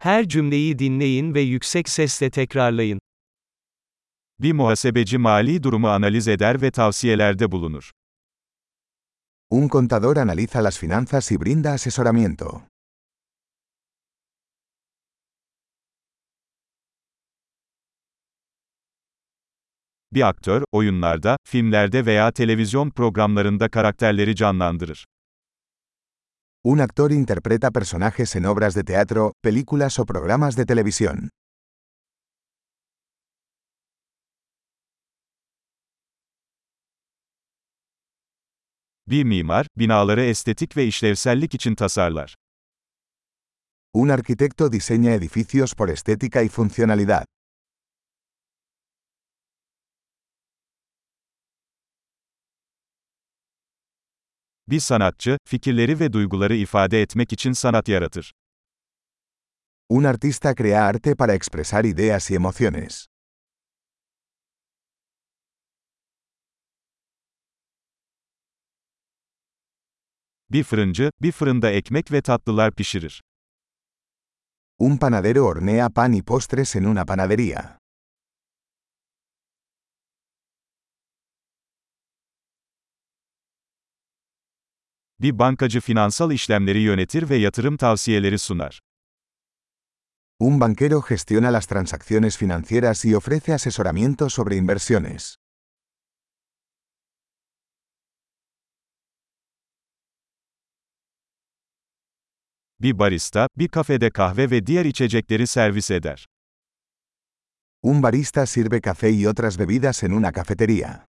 [0.00, 3.00] Her cümleyi dinleyin ve yüksek sesle tekrarlayın.
[4.40, 7.90] Bir muhasebeci mali durumu analiz eder ve tavsiyelerde bulunur.
[9.50, 12.62] Un contador analiza las finanzas y brinda asesoramiento.
[20.12, 25.06] Bir aktör, oyunlarda, filmlerde veya televizyon programlarında karakterleri canlandırır.
[26.72, 31.30] Un actor interpreta personajes en obras de teatro, películas o programas de televisión.
[39.06, 42.34] Bir mimar, binaları estetik ve işlevsellik için tasarlar.
[43.94, 47.24] Un arquitecto diseña edificios por estética y funcionalidad.
[54.70, 58.32] Bir sanatçı, fikirleri ve duyguları ifade etmek için sanat yaratır.
[59.88, 63.06] Un artista crea arte para expresar ideas y emociones.
[70.50, 73.22] Bir fırıncı, bir fırında ekmek ve tatlılar pişirir.
[74.78, 77.78] Un panadero hornea pan y postres en una panadería.
[85.20, 88.80] Bir bankacı finansal işlemleri yönetir ve yatırım tavsiyeleri sunar.
[90.40, 95.36] Un banquero gestiona las transacciones financieras y ofrece asesoramiento sobre inversiones.
[102.80, 106.26] Bir barista, bir kafede kahve ve diğer içecekleri servis eder.
[107.82, 111.07] Un barista sirve café y otras bebidas en una cafetería.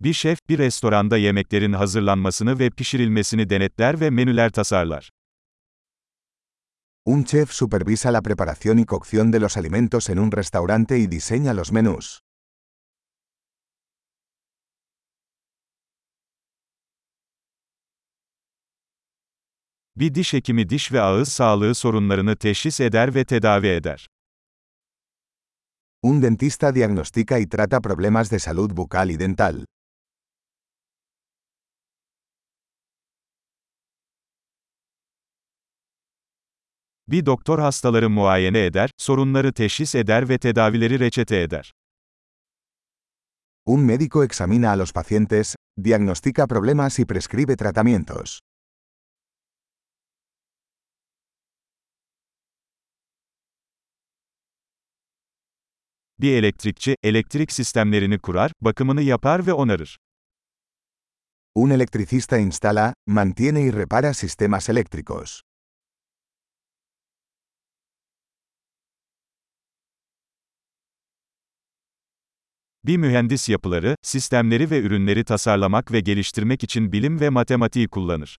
[0.00, 5.10] Bir şef, bir restoranda yemeklerin hazırlanmasını ve pişirilmesini denetler ve menüler tasarlar.
[7.06, 11.56] Un chef supervisa la preparación y cocción de los alimentos en un restaurante y diseña
[11.56, 12.20] los menús.
[19.96, 24.08] Bir diş hekimi diş ve ağız sağlığı sorunlarını teşhis eder ve tedavi eder.
[26.02, 29.64] Un dentista diagnostica y trata problemas de salud bucal y dental.
[37.08, 41.72] Bir doktor hastaları muayene eder, sorunları teşhis eder ve tedavileri reçete eder.
[43.66, 48.40] Un médico examina a los pacientes, diagnostica problemas y prescribe tratamientos.
[56.20, 59.98] Bir elektrikçi, elektrik sistemlerini kurar, bakımını yapar ve onarır.
[61.54, 65.47] Un electricista instala, mantiene y repara sistemas eléctricos.
[72.88, 78.38] Bir mühendis yapıları, sistemleri ve ürünleri tasarlamak ve geliştirmek için bilim ve matematiği kullanır.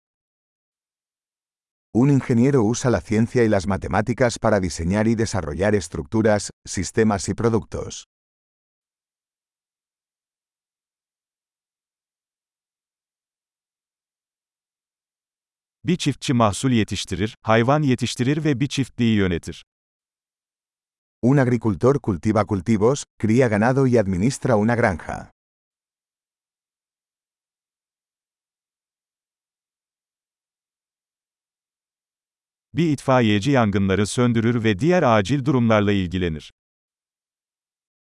[1.94, 7.36] Un ingeniero usa la ciencia y las matemáticas para diseñar y desarrollar estructuras, sistemas y
[7.36, 8.06] productos.
[15.84, 19.64] Bir çiftçi mahsul yetiştirir, hayvan yetiştirir ve bir çiftliği yönetir.
[21.22, 25.31] Un agricultor cultiva cultivos, cría ganado y administra una granja.
[32.74, 36.53] Bir itfaiyeci yangınları söndürür ve diğer acil durumlarla ilgilenir.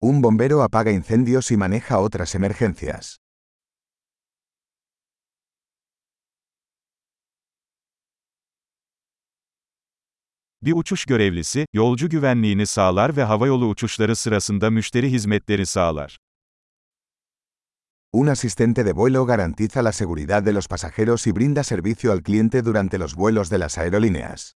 [0.01, 3.20] Un bombero apaga incendios y maneja otras emergencias.
[10.63, 16.17] Bir uçuş görevlisi, yolcu güvenliğini sağlar ve havayolu uçuşları sırasında müşteri hizmetleri sağlar.
[18.13, 22.65] Un asistente de vuelo garantiza la seguridad de los pasajeros y brinda servicio al cliente
[22.65, 24.53] durante los vuelos de las aerolíneas.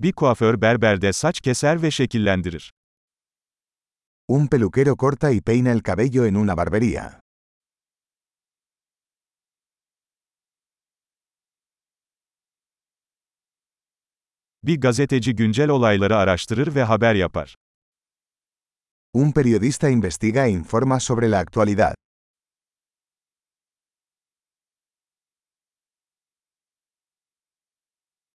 [0.00, 2.72] Bir kuaför berberde saç keser ve şekillendirir.
[4.28, 7.20] Un peluquero corta y peina el cabello en una barbería.
[14.68, 17.54] Bir gazeteci güncel olayları araştırır ve haber yapar.
[19.14, 21.94] Un periodista investiga e informa sobre la actualidad.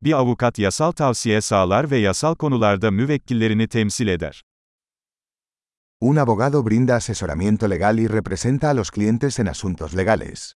[0.01, 4.43] Bir avukat yasal tavsiye sağlar ve yasal konularda müvekkillerini temsil eder.
[6.01, 10.53] Un abogado brinda asesoramiento legal y representa a los clientes en asuntos legales.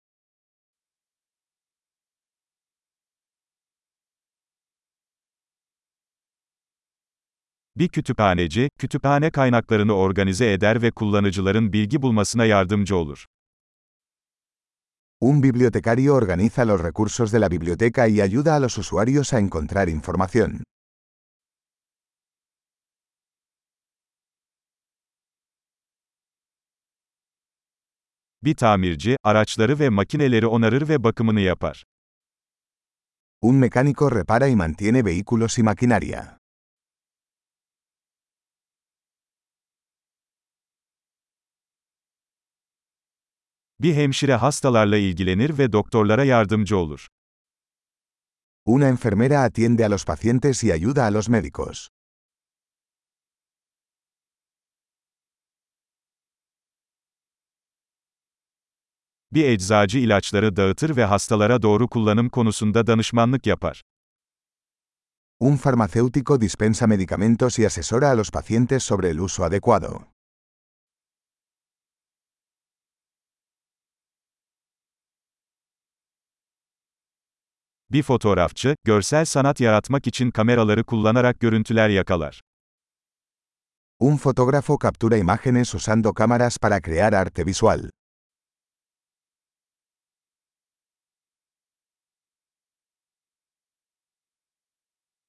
[7.79, 13.25] Bir kütüphaneci, kütüphane kaynaklarını organize eder ve kullanıcıların bilgi bulmasına yardımcı olur.
[15.21, 19.88] Un bibliotecario organiza los recursos de la biblioteca y ayuda a los usuarios a encontrar
[19.88, 20.63] información.
[28.44, 31.83] Bir tamirci, araçları ve makineleri onarır ve bakımını yapar.
[33.41, 36.38] Un mecánico repara y mantiene vehículos y maquinaria.
[43.79, 47.07] Bir hemşire hastalarla ilgilenir ve doktorlara yardımcı olur.
[48.65, 51.88] Una enfermera atiende a los pacientes y ayuda a los médicos.
[59.31, 63.81] Bir eczacı ilaçları dağıtır ve hastalara doğru kullanım konusunda danışmanlık yapar.
[65.39, 70.16] Un farmacéutico dispensa medicamentos y asesora a los pacientes sobre el uso adecuado.
[77.92, 82.42] Bir fotoğrafçı, görsel sanat yaratmak için kameraları kullanarak görüntüler yakalar.
[84.00, 87.89] Un fotógrafo captura imágenes usando cámaras para crear arte visual.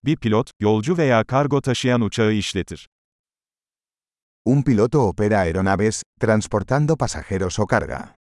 [0.05, 2.89] Bir pilot, yolcu veya kargo taşıyan uçağı işletir.
[4.45, 8.18] Un piloto opera aeronaves, transportando pasajeros o carga.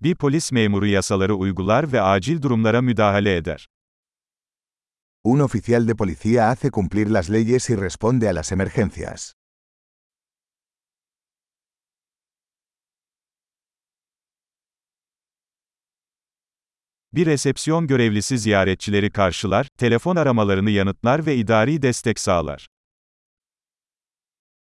[0.00, 3.68] Bir polis memuru yasaları uygular ve acil durumlara müdahale eder.
[5.24, 9.32] Un oficial de policía hace cumplir las leyes y responde a las emergencias.
[17.12, 22.68] Bir resepsiyon görevlisi ziyaretçileri karşılar, telefon aramalarını yanıtlar ve idari destek sağlar.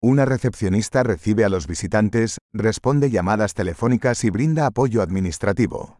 [0.01, 5.97] Una recepcionista recibe a los visitantes, responde llamadas telefónicas y brinda apoyo administrativo.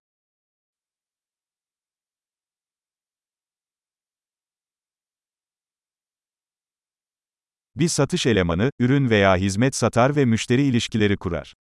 [7.76, 11.54] Bir satış elemanı, ürün veya hizmet satar ve müşteri ilişkileri kurar.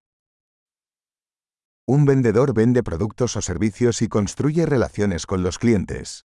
[1.89, 6.23] Un vendedor vende productos o servicios y construye relaciones con los clientes.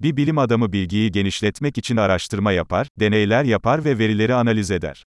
[0.00, 5.04] Bir bilim adamı bilgiyi genişletmek için araştırma yapar, deneyler yapar ve verileri analiz eder.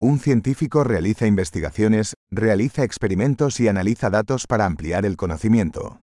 [0.00, 6.00] Un científico realiza investigaciones, realiza experimentos y analiza datos para ampliar el conocimiento.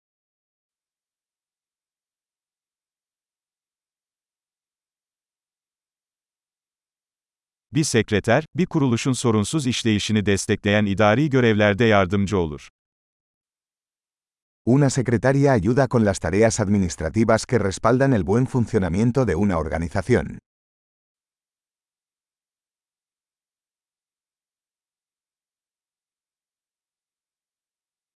[7.73, 12.69] Bir sekreter, bir kuruluşun sorunsuz işleyişini destekleyen idari görevlerde yardımcı olur.
[14.73, 20.39] Una secretaria ayuda con las tareas administrativas que respaldan el buen funcionamiento de una organización.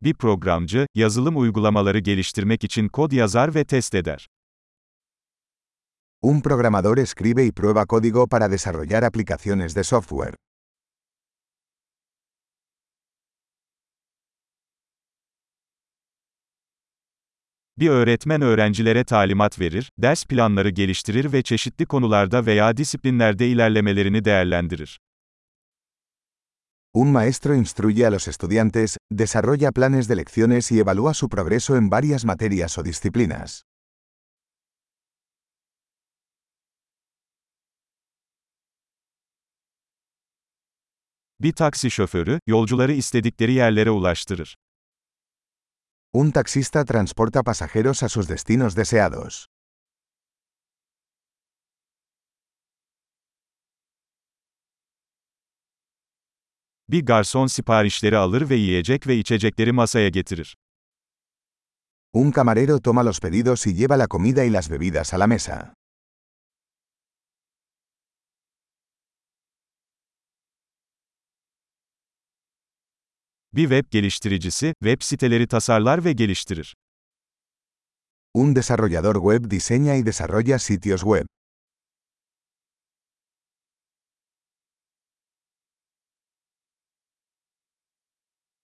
[0.00, 4.26] Bir programcı, yazılım uygulamaları geliştirmek için kod yazar ve test eder.
[6.23, 10.34] Un programador escribe y prueba código para desarrollar aplicaciones de software.
[17.78, 25.00] Bir öğretmen öğrencilere talimat verir, ders planları geliştirir ve çeşitli konularda veya disiplinlerde ilerlemelerini değerlendirir.
[26.94, 31.90] Un maestro instruye a los estudiantes, desarrolla planes de lecciones y evalúa su progreso en
[31.90, 33.62] varias materias o disciplinas.
[41.40, 44.56] Bir taksi şoförü, yolcuları istedikleri yerlere ulaştırır.
[46.16, 49.49] Un taxista transporta pasajeros a sus destinos deseados.
[56.88, 60.56] Bir garson siparişleri alır ve yiyecek ve içecekleri masaya getirir.
[62.12, 65.75] Un camarero toma los pedidos y lleva la comida y las bebidas a la mesa.
[73.56, 76.75] Bir web geliştiricisi, web siteleri tasarlar ve geliştirir.
[78.34, 81.26] Un desarrollador web diseña y desarrolla sitios web.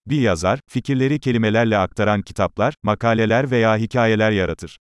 [0.06, 4.78] Bir yazar, fikirleri kelimelerle aktaran kitaplar, makaleler veya hikayeler yaratır.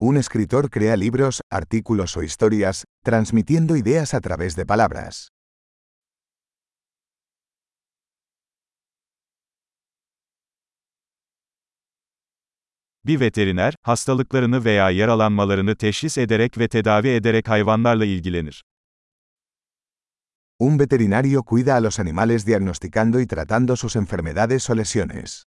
[0.00, 5.28] Un escritor crea libros, artículos o historias, transmitiendo ideas a través de palabras.
[13.08, 18.64] Bir veteriner, hastalıklarını veya yaralanmalarını teşhis ederek ve tedavi ederek hayvanlarla ilgilenir.
[20.58, 25.44] Un veterinario cuida a los animales diagnosticando y tratando sus enfermedades o lesiones.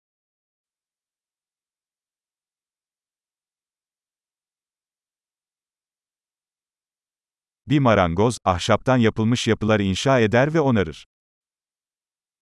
[7.67, 11.07] Bir marangoz, ahşaptan yapılmış yapılar inşa eder ve onarır.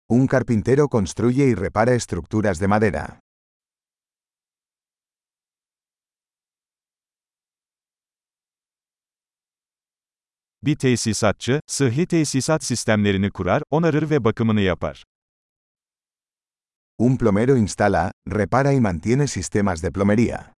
[0.09, 3.19] Un carpintero construye y repara estructuras de madera.
[10.63, 15.03] Bir tesisatçı, sıhhi tesisat sistemlerini kurar, onarır ve bakımını yapar.
[16.99, 20.53] Un plomero instala, repara y mantiene sistemas de plomería.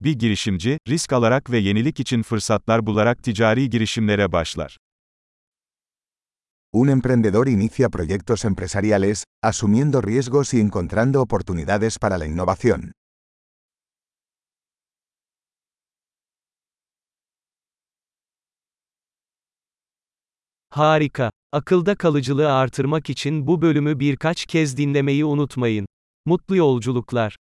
[0.00, 4.78] Bir girişimci, risk alarak ve yenilik için fırsatlar bularak ticari girişimlere başlar.
[6.76, 12.92] Un emprendedor inicia proyectos empresariales, asumiendo riesgos y encontrando oportunidades para la innovación.
[20.70, 21.30] Harika.
[21.52, 25.86] Akılda kalıcılığı artırmak için bu bölümü birkaç kez dinlemeyi unutmayın.
[26.26, 27.36] Mutlu yolculuklar.